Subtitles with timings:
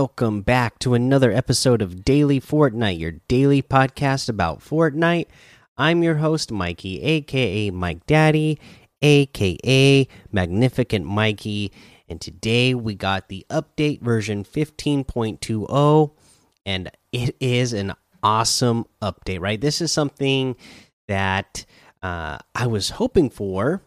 [0.00, 5.26] Welcome back to another episode of Daily Fortnite, your daily podcast about Fortnite.
[5.76, 8.58] I'm your host, Mikey, aka Mike Daddy,
[9.02, 11.70] aka Magnificent Mikey,
[12.08, 16.10] and today we got the update version 15.20,
[16.64, 19.60] and it is an awesome update, right?
[19.60, 20.56] This is something
[21.08, 21.66] that
[22.02, 23.82] uh, I was hoping for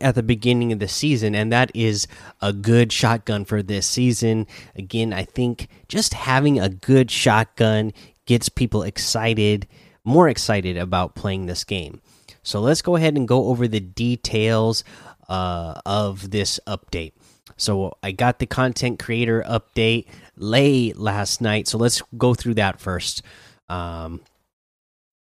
[0.00, 2.06] at the beginning of the season, and that is
[2.40, 4.46] a good shotgun for this season.
[4.76, 7.92] Again, I think just having a good shotgun
[8.26, 9.66] gets people excited,
[10.04, 12.00] more excited about playing this game.
[12.42, 14.84] So let's go ahead and go over the details
[15.28, 17.12] uh, of this update.
[17.56, 22.80] So I got the content creator update late last night, so let's go through that
[22.80, 23.22] first.
[23.68, 24.20] Um,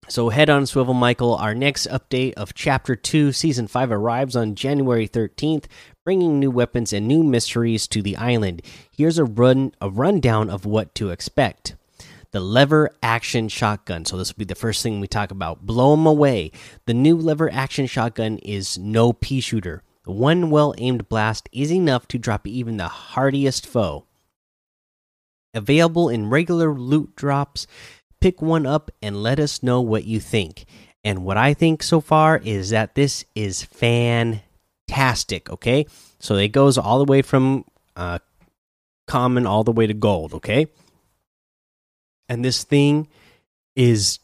[0.07, 1.35] so head on swivel, Michael.
[1.35, 5.67] Our next update of Chapter Two, Season Five arrives on January thirteenth,
[6.03, 8.61] bringing new weapons and new mysteries to the island.
[8.91, 11.75] Here's a run a rundown of what to expect.
[12.31, 14.05] The lever action shotgun.
[14.05, 15.65] So this will be the first thing we talk about.
[15.65, 16.51] Blow them away.
[16.85, 19.81] The new lever action shotgun is no pea shooter.
[20.05, 24.05] One well aimed blast is enough to drop even the hardiest foe.
[25.53, 27.65] Available in regular loot drops
[28.19, 30.65] pick one up and let us know what you think.
[31.03, 35.49] And what I think so far is that this is fantastic.
[35.49, 35.85] Okay,
[36.19, 38.19] so it goes all the way from uh,
[39.07, 40.33] common all the way to gold.
[40.33, 40.67] Okay,
[42.27, 43.07] and this thing
[43.75, 44.19] is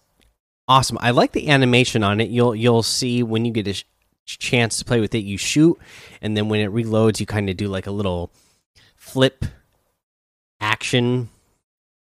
[0.67, 0.97] awesome.
[0.99, 2.29] I like the animation on it.
[2.29, 3.83] You'll you'll see when you get a
[4.25, 5.77] chance to play with it, you shoot,
[6.21, 8.31] and then when it reloads, you kind of do like a little
[8.95, 9.45] flip
[10.59, 11.29] action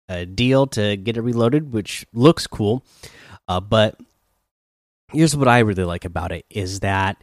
[0.10, 2.84] uh, deal to get it reloaded, which looks cool.
[3.48, 4.00] Uh, but
[5.12, 7.22] here's what I really like about it is that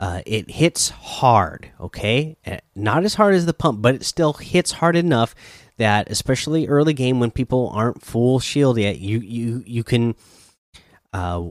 [0.00, 1.70] uh, it hits hard.
[1.80, 5.34] Okay, uh, not as hard as the pump, but it still hits hard enough
[5.78, 10.14] that, especially early game when people aren't full shield yet, you you you can
[11.12, 11.44] uh,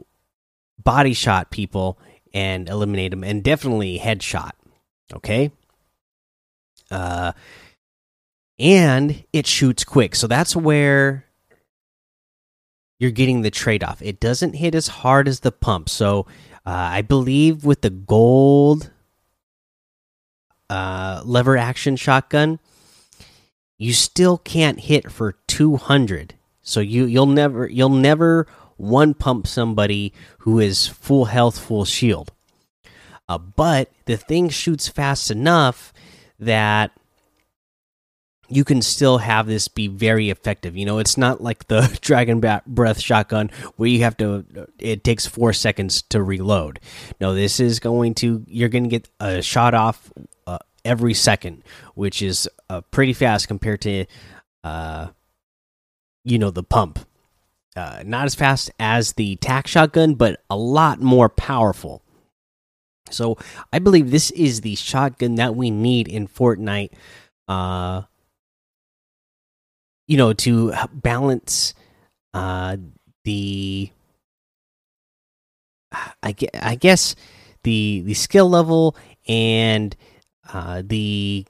[0.83, 1.99] body shot people
[2.33, 4.51] and eliminate them, and definitely headshot.
[5.13, 5.51] Okay.
[6.91, 7.31] Uh
[8.59, 10.15] and it shoots quick.
[10.15, 11.25] So that's where
[12.99, 14.01] you're getting the trade off.
[14.01, 15.89] It doesn't hit as hard as the pump.
[15.89, 16.21] So
[16.65, 18.91] uh, I believe with the gold
[20.69, 22.59] uh, lever action shotgun,
[23.77, 26.35] you still can't hit for 200.
[26.61, 32.31] So you you'll never you'll never one pump somebody who is full health, full shield.
[33.27, 35.93] Uh, but the thing shoots fast enough
[36.39, 36.91] that
[38.47, 40.75] you can still have this be very effective.
[40.75, 44.45] You know, it's not like the Dragon Breath shotgun where you have to,
[44.79, 46.79] it takes four seconds to reload.
[47.19, 50.11] No, this is going to, you're going to get a shot off
[50.47, 51.63] uh, every second,
[51.95, 54.05] which is uh, pretty fast compared to,
[54.63, 55.07] uh,
[56.23, 56.99] you know, the pump.
[57.75, 62.01] Uh, not as fast as the tac shotgun, but a lot more powerful.
[63.11, 63.37] So
[63.73, 66.91] I believe this is the shotgun that we need in Fortnite.
[70.07, 71.73] You know to balance
[72.33, 72.77] uh
[73.23, 73.89] the
[76.21, 77.15] I, I guess
[77.63, 78.95] the the skill level
[79.27, 79.95] and
[80.53, 81.45] uh the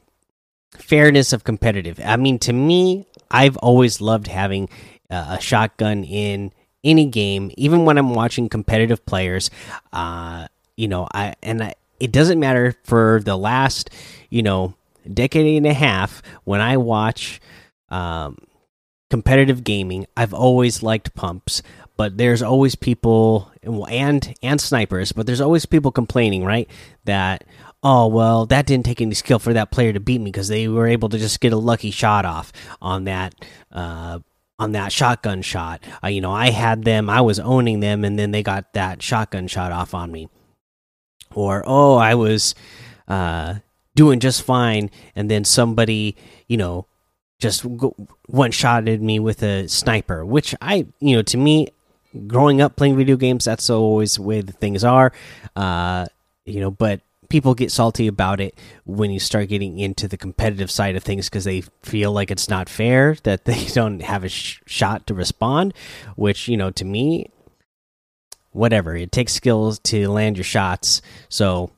[0.78, 2.00] fairness of competitive.
[2.04, 4.70] I mean to me i've always loved having
[5.10, 6.52] uh, a shotgun in
[6.84, 9.50] any game even when i'm watching competitive players
[9.94, 13.90] uh you know i and I, it doesn't matter for the last
[14.30, 14.76] you know
[15.12, 17.42] decade and a half when i watch
[17.96, 18.38] um,
[19.10, 21.62] competitive gaming, I've always liked pumps,
[21.96, 26.70] but there's always people and and snipers, but there's always people complaining, right?
[27.06, 27.46] That
[27.82, 30.68] oh well, that didn't take any skill for that player to beat me because they
[30.68, 33.34] were able to just get a lucky shot off on that.
[33.72, 34.20] Uh,
[34.58, 38.18] on that shotgun shot, uh, you know, I had them, I was owning them, and
[38.18, 40.30] then they got that shotgun shot off on me.
[41.34, 42.56] Or oh, I was
[43.06, 43.56] uh,
[43.96, 46.16] doing just fine, and then somebody,
[46.48, 46.88] you know,
[47.40, 47.66] just
[48.28, 51.70] one shotted me with a sniper, which I, you know, to me,
[52.28, 55.12] growing up playing video games, that's always the way the things are.
[55.56, 56.06] Uh,
[56.46, 60.72] you know, but people get salty about it when you start getting into the competitive
[60.72, 64.30] side of things because they feel like it's not fair that they don't have a
[64.30, 65.74] sh shot to respond,
[66.16, 67.30] which, you know, to me,
[68.52, 68.96] whatever.
[68.96, 71.02] It takes skills to land your shots.
[71.30, 71.72] So,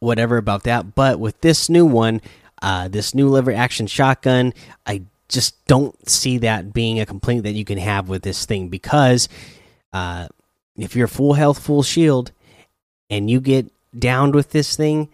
[0.00, 0.94] whatever about that.
[0.94, 2.20] But with this new one,
[2.62, 4.52] uh, this new lever action shotgun,
[4.86, 8.68] I just don't see that being a complaint that you can have with this thing
[8.68, 9.28] because
[9.92, 10.28] uh,
[10.76, 12.32] if you're full health, full shield,
[13.10, 15.08] and you get downed with this thing,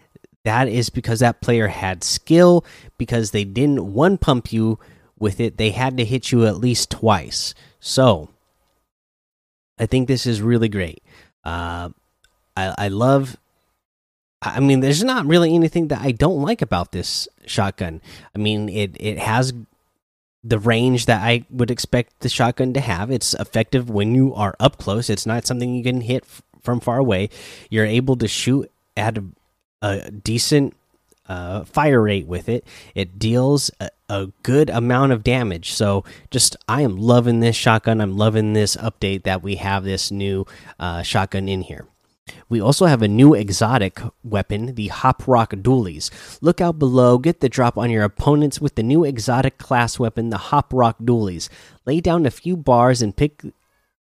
[0.44, 2.64] that is because that player had skill
[2.98, 4.78] because they didn't one pump you
[5.18, 7.54] with it they had to hit you at least twice.
[7.80, 8.28] So
[9.78, 11.02] i think this is really great.
[11.44, 11.90] Uh,
[12.56, 13.36] I, I love
[14.44, 18.00] I mean, there's not really anything that I don't like about this shotgun.
[18.34, 19.52] I mean, it it has
[20.42, 23.10] the range that I would expect the shotgun to have.
[23.10, 25.08] It's effective when you are up close.
[25.08, 26.24] It's not something you can hit
[26.60, 27.30] from far away.
[27.70, 29.24] You're able to shoot at a,
[29.80, 30.74] a decent
[31.26, 32.66] uh, fire rate with it.
[32.94, 35.72] It deals a, a, good amount of damage.
[35.72, 38.02] So, just I am loving this shotgun.
[38.02, 40.46] I'm loving this update that we have this new
[40.78, 41.86] uh, shotgun in here.
[42.48, 46.10] We also have a new exotic weapon, the Hop Rock Dualies.
[46.40, 50.30] Look out below, get the drop on your opponents with the new exotic class weapon,
[50.30, 51.48] the Hop Rock Dualies.
[51.84, 53.42] Lay down a few bars and pick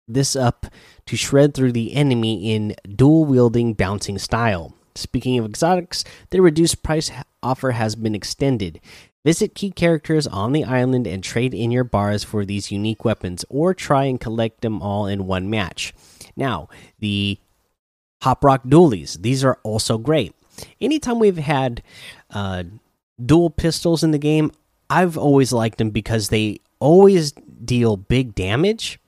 [0.06, 0.66] this up
[1.06, 4.74] to shred through the enemy in dual wielding bouncing style.
[4.94, 7.10] Speaking of exotics, the reduced price
[7.42, 8.80] offer has been extended.
[9.24, 13.44] Visit key characters on the island and trade in your bars for these unique weapons,
[13.48, 15.94] or try and collect them all in one match.
[16.36, 16.68] Now,
[16.98, 17.38] the
[18.24, 19.20] Hop Rock Dualies.
[19.20, 20.34] These are also great.
[20.80, 21.82] Anytime we've had
[22.30, 22.64] uh,
[23.22, 24.50] dual pistols in the game,
[24.88, 28.98] I've always liked them because they always deal big damage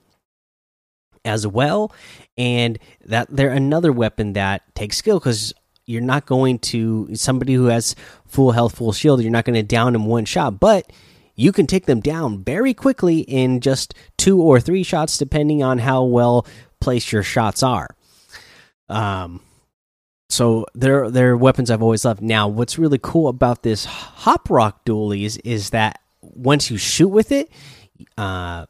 [1.25, 1.91] as well,
[2.37, 5.51] and that they're another weapon that takes skill because
[5.87, 7.95] you're not going to somebody who has
[8.27, 9.23] full health, full shield.
[9.23, 10.93] You're not going to down them one shot, but
[11.35, 15.79] you can take them down very quickly in just two or three shots, depending on
[15.79, 16.45] how well
[16.79, 17.96] placed your shots are.
[18.89, 19.41] Um,
[20.29, 22.21] so they're they're weapons I've always loved.
[22.21, 27.31] Now, what's really cool about this Hop Rock Dualies is that once you shoot with
[27.31, 27.49] it,
[28.17, 28.65] uh,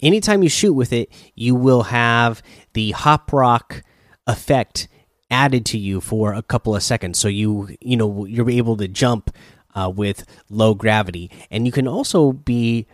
[0.00, 2.42] anytime you shoot with it, you will have
[2.74, 3.82] the Hop Rock
[4.26, 4.88] effect
[5.30, 7.18] added to you for a couple of seconds.
[7.18, 9.34] So you you know you're able to jump
[9.74, 12.86] uh, with low gravity, and you can also be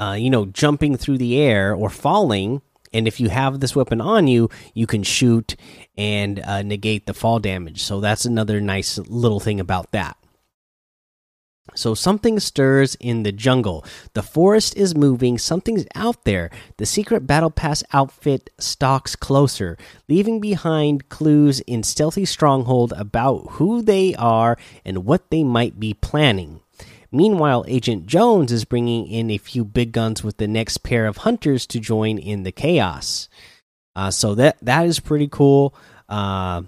[0.00, 2.62] uh, you know jumping through the air or falling
[2.94, 5.56] and if you have this weapon on you, you can shoot
[5.98, 7.82] and uh, negate the fall damage.
[7.82, 10.16] So that's another nice little thing about that.
[11.74, 13.84] So something stirs in the jungle.
[14.12, 16.50] The forest is moving, something's out there.
[16.76, 19.76] The secret battle pass outfit stalks closer,
[20.08, 25.94] leaving behind clues in stealthy stronghold about who they are and what they might be
[25.94, 26.60] planning.
[27.14, 31.18] Meanwhile, Agent Jones is bringing in a few big guns with the next pair of
[31.18, 33.28] hunters to join in the chaos.
[33.94, 35.76] Uh, so that that is pretty cool.
[36.08, 36.62] Uh,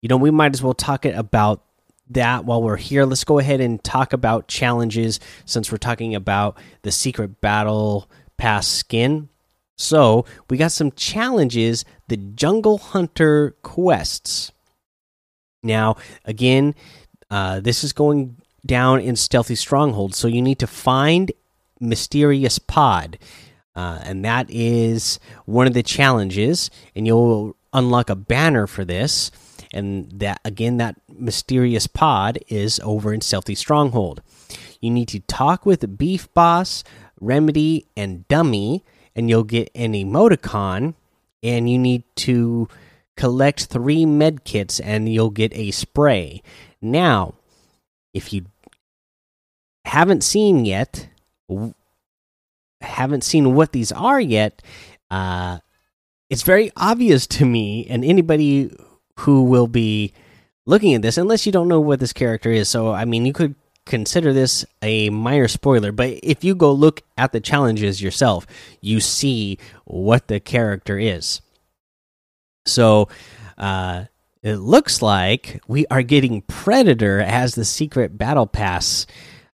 [0.00, 1.64] you know, we might as well talk it about
[2.10, 3.04] that while we're here.
[3.04, 8.68] Let's go ahead and talk about challenges since we're talking about the secret battle pass
[8.68, 9.28] skin.
[9.76, 14.52] So we got some challenges, the Jungle Hunter quests.
[15.64, 16.76] Now, again,
[17.28, 20.16] uh, this is going down in stealthy strongholds.
[20.16, 21.32] So you need to find
[21.80, 23.18] mysterious pod,
[23.74, 26.70] uh, and that is one of the challenges.
[26.94, 29.30] And you'll unlock a banner for this.
[29.72, 34.20] And that again, that mysterious pod is over in stealthy stronghold.
[34.80, 36.82] You need to talk with Beef Boss,
[37.20, 40.94] Remedy, and Dummy, and you'll get an emoticon.
[41.42, 42.68] And you need to
[43.16, 46.42] collect three med kits, and you'll get a spray.
[46.82, 47.34] Now,
[48.12, 48.46] if you
[49.84, 51.08] haven't seen yet,
[52.80, 54.62] haven't seen what these are yet,
[55.10, 55.58] uh,
[56.28, 58.74] it's very obvious to me and anybody
[59.20, 60.12] who will be
[60.66, 62.68] looking at this, unless you don't know what this character is.
[62.68, 63.54] So, I mean, you could
[63.86, 68.46] consider this a minor spoiler, but if you go look at the challenges yourself,
[68.80, 71.40] you see what the character is.
[72.66, 73.08] So,
[73.58, 74.04] uh,
[74.42, 79.06] it looks like we are getting Predator as the secret battle pass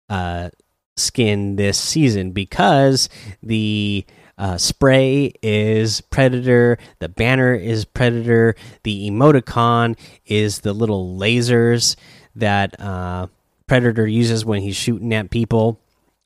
[0.09, 0.49] uh,
[0.95, 3.09] skin this season because
[3.41, 4.05] the
[4.37, 11.95] uh, spray is Predator, the banner is Predator, the emoticon is the little lasers
[12.35, 13.27] that uh,
[13.67, 15.79] Predator uses when he's shooting at people,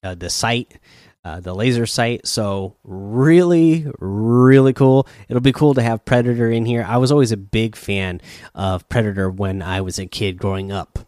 [0.03, 0.79] uh, the sight
[1.23, 2.27] uh, the laser sight.
[2.27, 5.07] So really, really cool.
[5.27, 6.85] It'll be cool to have Predator in here.
[6.87, 8.21] I was always a big fan
[8.55, 10.99] of Predator when I was a kid growing up.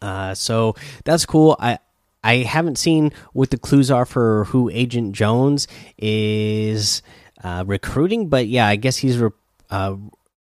[0.00, 1.56] Uh, so that's cool.
[1.58, 1.78] I
[2.24, 5.66] I haven't seen what the clues are for who Agent Jones
[5.98, 7.02] is
[7.42, 9.30] uh, recruiting, but yeah, I guess he's re
[9.70, 9.96] uh,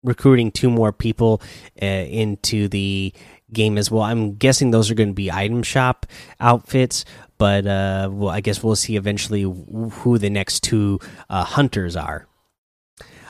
[0.03, 1.41] recruiting two more people
[1.81, 3.13] uh, into the
[3.53, 4.03] game as well.
[4.03, 6.07] I'm guessing those are going to be item shop
[6.41, 7.05] outfits,
[7.43, 12.29] but uh, well, I guess we'll see eventually who the next two uh, hunters are.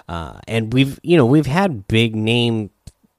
[0.06, 2.68] Uh, and we've you know we've had big name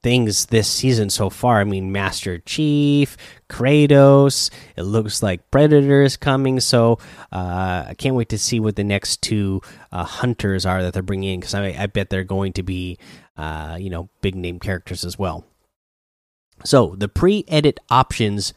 [0.04, 1.60] things this season so far.
[1.60, 3.18] I mean, Master Chief,
[3.50, 4.52] Kratos.
[4.76, 6.60] It looks like Predator is coming.
[6.60, 7.00] So
[7.32, 11.02] uh, I can't wait to see what the next two uh, hunters are that they're
[11.02, 13.00] bringing in because I, I, bet they're going to be,
[13.36, 15.44] uh, you know, big name characters as well.
[16.64, 18.54] So the pre-edit options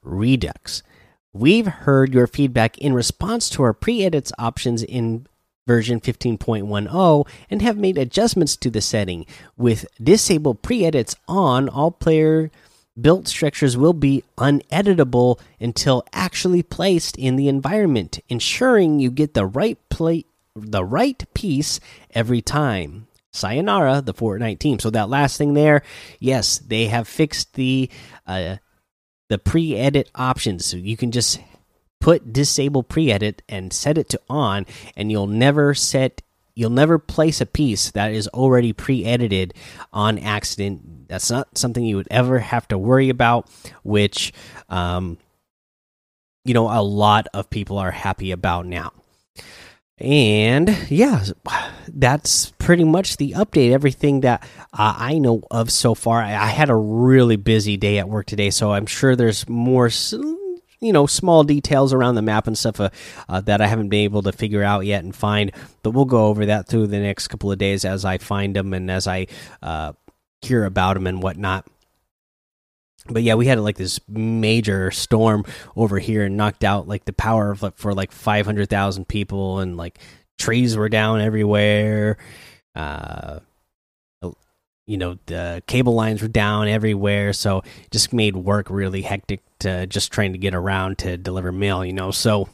[0.00, 0.82] redux.
[1.32, 5.26] We've heard your feedback in response to our pre-edits options in
[5.66, 9.26] version 15.10 and have made adjustments to the setting.
[9.56, 12.50] With disable pre edits on, all player
[13.00, 19.46] built structures will be uneditable until actually placed in the environment, ensuring you get the
[19.46, 20.24] right play
[20.56, 21.78] the right piece
[22.14, 23.06] every time.
[23.32, 24.78] Sayonara, the Fortnite team.
[24.78, 25.82] So that last thing there,
[26.18, 27.88] yes, they have fixed the
[28.26, 28.56] uh,
[29.28, 31.40] the pre-edit options, so you can just
[32.00, 34.64] put disable pre-edit and set it to on
[34.96, 36.22] and you'll never set
[36.54, 39.54] you'll never place a piece that is already pre-edited
[39.92, 41.08] on accident.
[41.08, 43.48] That's not something you would ever have to worry about
[43.82, 44.32] which
[44.68, 45.18] um
[46.44, 48.92] you know a lot of people are happy about now
[50.00, 51.24] and yeah
[51.88, 56.46] that's pretty much the update everything that uh, i know of so far I, I
[56.46, 59.90] had a really busy day at work today so i'm sure there's more
[60.80, 62.90] you know small details around the map and stuff uh,
[63.28, 65.52] uh, that I haven't been able to figure out yet and find.
[65.82, 68.72] But we'll go over that through the next couple of days as I find them
[68.72, 69.26] and as I
[69.62, 69.92] uh,
[70.42, 71.66] hear about them and whatnot.
[73.06, 75.44] But yeah, we had like this major storm
[75.76, 79.60] over here and knocked out like the power of, for like five hundred thousand people
[79.60, 79.98] and like
[80.38, 82.18] trees were down everywhere.
[82.74, 83.40] Uh,
[84.88, 87.32] you know the cable lines were down everywhere.
[87.32, 91.84] So just made work really hectic to just trying to get around to deliver mail
[91.84, 92.10] you know?
[92.10, 92.48] So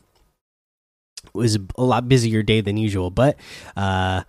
[1.24, 3.10] it was a lot busier day than usual.
[3.10, 3.38] But
[3.76, 4.24] uh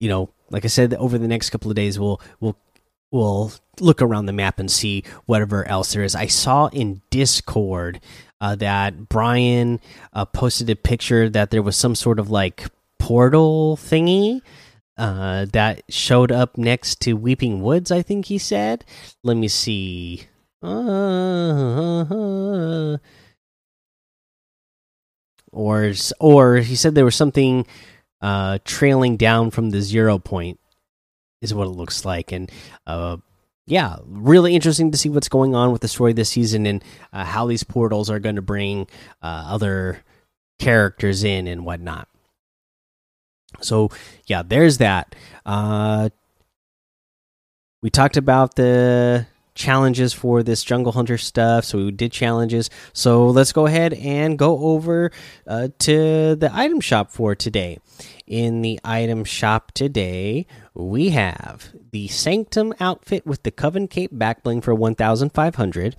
[0.00, 2.56] you know like i said over the next couple of days we'll we'll
[3.10, 8.00] we'll look around the map and see whatever else there is i saw in discord
[8.40, 9.80] uh, that brian
[10.12, 12.66] uh, posted a picture that there was some sort of like
[12.98, 14.40] portal thingy
[14.98, 18.84] uh, that showed up next to Weeping Woods, I think he said.
[19.22, 20.22] Let me see.
[20.62, 22.06] Uh,
[25.52, 27.66] or or he said there was something
[28.20, 30.58] uh, trailing down from the zero point,
[31.42, 32.50] is what it looks like, and
[32.86, 33.18] uh,
[33.66, 37.24] yeah, really interesting to see what's going on with the story this season and uh,
[37.24, 38.86] how these portals are going to bring
[39.22, 40.02] uh, other
[40.58, 42.08] characters in and whatnot.
[43.60, 43.90] So
[44.26, 45.14] yeah, there's that.
[45.44, 46.10] Uh,
[47.82, 53.28] we talked about the challenges for this jungle hunter stuff so we did challenges so
[53.28, 55.10] let's go ahead and go over
[55.46, 57.78] uh, to the item shop for today
[58.26, 64.62] in the item shop today we have the sanctum outfit with the coven cape backbling
[64.62, 65.96] for 1500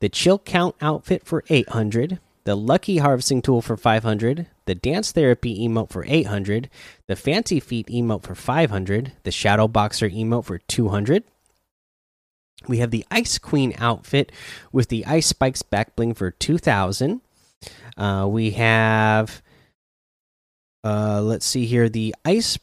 [0.00, 5.64] the chill count outfit for 800 the lucky harvesting tool for 500 the dance therapy
[5.64, 6.68] emote for 800
[7.06, 11.22] the fancy feet emote for 500 the shadow boxer emote for 200
[12.66, 14.32] we have the ice queen outfit
[14.72, 17.20] with the ice spikes backbling for 2000
[17.96, 19.40] uh, we have
[20.82, 22.58] uh, let's see here the ice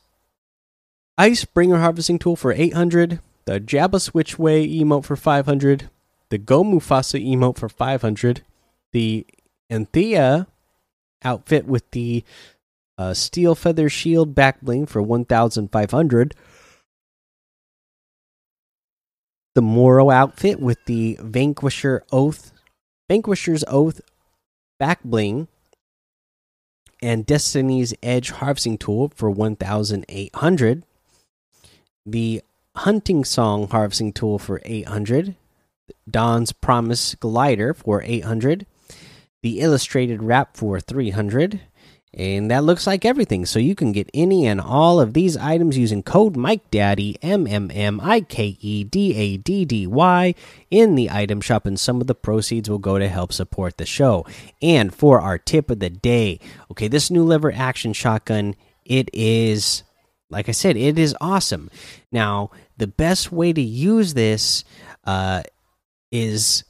[1.17, 5.89] ice bringer harvesting tool for 800 the jabba Switchway emote for 500
[6.29, 8.41] the go mufasa emote for 500
[8.91, 9.25] the
[9.69, 10.47] anthea
[11.23, 12.23] outfit with the
[12.97, 16.35] uh, steel feather shield back bling for 1500
[19.53, 22.51] the moro outfit with the vanquisher oath
[23.09, 24.01] vanquisher's oath
[24.79, 25.47] back bling
[27.01, 30.83] and destiny's edge harvesting tool for 1800
[32.05, 32.41] the
[32.75, 35.35] hunting song harvesting tool for 800
[36.09, 38.65] dawn's promise glider for 800
[39.41, 41.61] the illustrated wrap for 300
[42.15, 43.45] and that looks like everything.
[43.45, 47.45] So you can get any and all of these items using code Mike MikeDaddy M
[47.45, 50.33] M M I K E D A D D Y
[50.71, 53.85] in the item shop, and some of the proceeds will go to help support the
[53.85, 54.25] show.
[54.61, 56.39] And for our tip of the day,
[56.71, 59.83] okay, this new lever action shotgun, it is
[60.29, 61.69] like I said, it is awesome.
[62.11, 64.63] Now, the best way to use this
[65.05, 65.43] uh,
[66.11, 66.63] is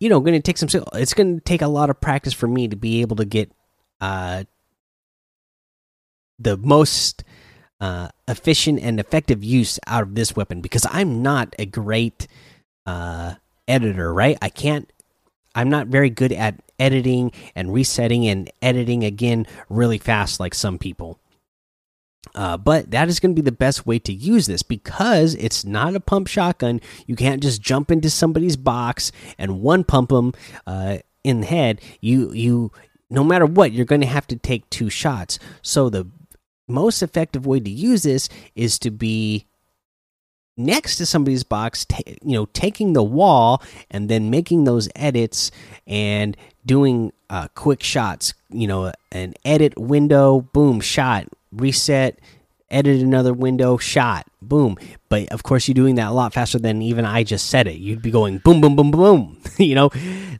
[0.00, 2.46] you know going to take some it's going to take a lot of practice for
[2.46, 3.50] me to be able to get
[4.00, 4.44] uh
[6.38, 7.24] the most
[7.80, 12.26] uh efficient and effective use out of this weapon because i'm not a great
[12.86, 13.34] uh
[13.66, 14.92] editor right i can't
[15.54, 20.78] i'm not very good at editing and resetting and editing again really fast like some
[20.78, 21.18] people
[22.34, 25.64] Uh, but that is going to be the best way to use this because it's
[25.64, 26.80] not a pump shotgun.
[27.06, 30.32] You can't just jump into somebody's box and one pump them
[30.66, 31.80] uh, in the head.
[32.00, 32.72] You you
[33.10, 35.38] no matter what, you're going to have to take two shots.
[35.62, 36.06] So the
[36.66, 39.46] most effective way to use this is to be
[40.56, 41.86] next to somebody's box,
[42.22, 45.50] you know, taking the wall and then making those edits
[45.86, 48.34] and doing uh, quick shots.
[48.50, 52.18] You know, an edit window, boom, shot, reset,
[52.70, 54.76] edit another window, shot, boom.
[55.08, 57.78] But of course, you're doing that a lot faster than even I just said it.
[57.78, 59.90] You'd be going boom, boom, boom, boom, you know,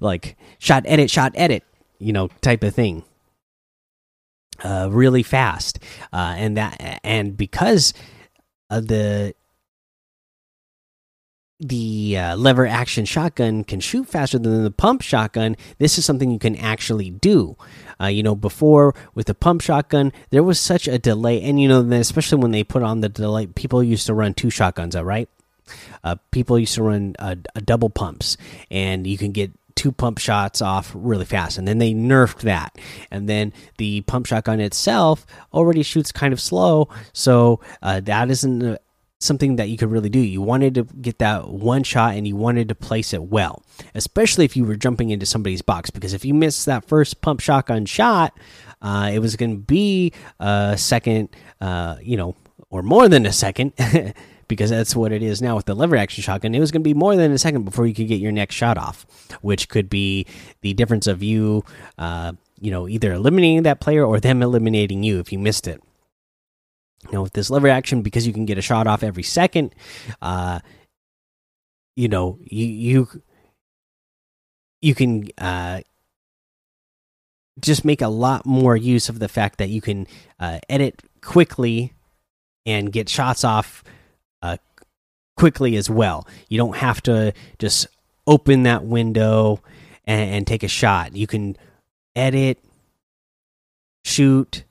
[0.00, 1.64] like shot, edit, shot, edit,
[1.98, 3.04] you know, type of thing.
[4.62, 5.78] Uh, really fast,
[6.12, 7.94] uh, and that, and because
[8.70, 9.32] of the
[11.60, 16.30] the uh, lever action shotgun can shoot faster than the pump shotgun, this is something
[16.30, 17.56] you can actually do.
[18.00, 21.68] Uh, you know, before with the pump shotgun, there was such a delay, and you
[21.68, 25.04] know, especially when they put on the delay, people used to run two shotguns out,
[25.04, 25.28] right?
[26.04, 28.36] Uh, people used to run a double pumps,
[28.70, 32.78] and you can get two pump shots off really fast, and then they nerfed that,
[33.10, 38.78] and then the pump shotgun itself already shoots kind of slow, so uh, that isn't
[39.20, 40.20] something that you could really do.
[40.20, 43.62] You wanted to get that one shot and you wanted to place it well,
[43.94, 45.90] especially if you were jumping into somebody's box.
[45.90, 48.38] Because if you missed that first pump shotgun shot,
[48.80, 52.36] uh, it was going to be a second, uh, you know,
[52.70, 53.72] or more than a second.
[54.48, 56.54] because that's what it is now with the lever action shotgun.
[56.54, 58.54] It was going to be more than a second before you could get your next
[58.54, 59.06] shot off,
[59.42, 60.26] which could be
[60.62, 61.64] the difference of you,
[61.98, 65.82] uh, you know, either eliminating that player or them eliminating you if you missed it.
[67.08, 69.74] You know, with this lever action, because you can get a shot off every second,
[70.20, 70.60] uh,
[71.96, 73.22] you know, you you
[74.80, 75.80] you can uh,
[77.60, 80.06] just make a lot more use of the fact that you can
[80.38, 81.92] uh, edit quickly
[82.66, 83.82] and get shots off
[84.42, 84.58] uh,
[85.36, 86.26] quickly as well.
[86.48, 87.86] You don't have to just
[88.26, 89.62] open that window
[90.04, 91.16] and, and take a shot.
[91.16, 91.56] You can
[92.14, 92.62] edit,
[94.04, 94.64] shoot,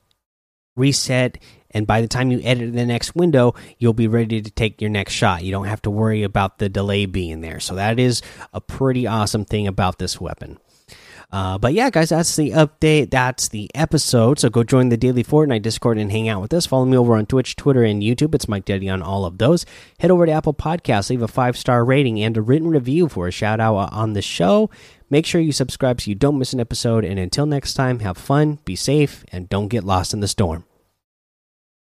[0.76, 1.40] reset,
[1.78, 4.90] and by the time you edit the next window you'll be ready to take your
[4.90, 8.22] next shot you don't have to worry about the delay being there so that is
[8.54, 10.58] a pretty awesome thing about this weapon
[11.30, 13.12] uh, but yeah, guys, that's the update.
[13.12, 14.40] That's the episode.
[14.40, 16.66] So go join the daily Fortnite Discord and hang out with us.
[16.66, 18.34] Follow me over on Twitch, Twitter, and YouTube.
[18.34, 19.66] It's Mike Daddy on all of those.
[20.00, 23.28] Head over to Apple Podcasts, leave a five star rating and a written review for
[23.28, 24.70] a shout out on the show.
[25.10, 27.04] Make sure you subscribe so you don't miss an episode.
[27.04, 30.67] And until next time, have fun, be safe, and don't get lost in the storm.